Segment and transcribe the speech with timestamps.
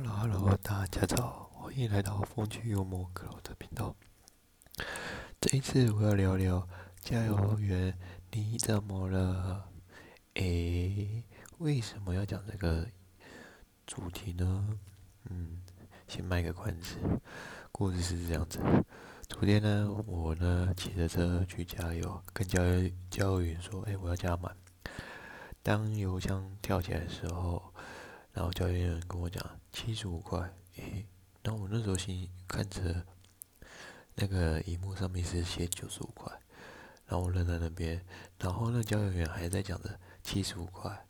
[0.00, 3.92] Hello Hello，大家早，欢迎来到风趣幽默克劳的频道。
[5.40, 6.68] 这一次我要聊聊
[7.00, 7.98] 加油员
[8.30, 9.68] 你怎么了？
[10.34, 11.24] 诶，
[11.58, 12.86] 为什么要讲这个
[13.88, 14.78] 主题呢？
[15.30, 15.60] 嗯，
[16.06, 16.96] 先卖个关子。
[17.72, 18.60] 故事是这样子：
[19.28, 24.56] 昨天呢，我呢骑着车去加油，跟加油加油员说：“哎，我要加满。”
[25.60, 27.67] 当油箱跳起来的时候。
[28.38, 30.38] 然后教练跟我讲七十五块，
[30.76, 31.04] 诶，
[31.42, 33.04] 然后我那时候心看着
[34.14, 36.32] 那个荧幕上面是写九十五块，
[37.04, 38.00] 然后我愣在那边，
[38.38, 41.04] 然后那教练员还在讲着七十五块，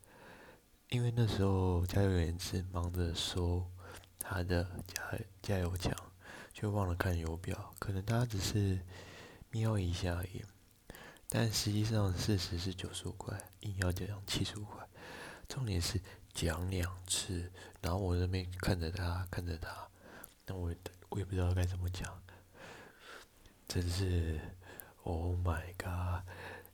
[0.88, 3.62] 因为那时候加油员是忙着收
[4.18, 5.94] 他的加加油奖，
[6.54, 8.80] 就忘了看油表，可能他只是
[9.50, 10.42] 瞄一下而已，
[11.28, 14.82] 但实际上事实是九十五块，硬要讲七十五块，
[15.46, 16.00] 重点是。
[16.46, 17.50] 讲两次，
[17.82, 19.88] 然后我那边看着他，看着他，
[20.46, 20.72] 那我
[21.08, 22.22] 我也不知道该怎么讲，
[23.66, 24.38] 真是
[25.02, 26.22] ，Oh my god！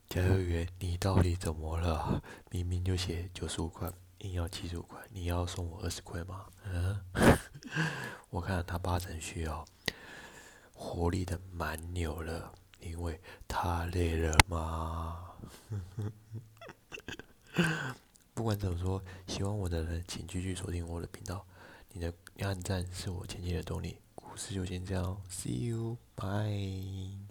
[0.06, 2.22] 加油员，你到底怎么了？
[2.50, 6.44] 明明就写九十五块，硬要七十五块，你要送我二十块吗？
[6.64, 7.00] 嗯，
[8.28, 9.64] 我看他八成需要
[10.74, 15.30] 活力的蛮牛了，因为他累了吗？
[18.44, 21.46] 不管怎么说，喜欢我的人请继续锁定我的频道。
[21.94, 23.96] 你的按赞是我前进的动力。
[24.14, 27.23] 故事就先这样，See you，bye。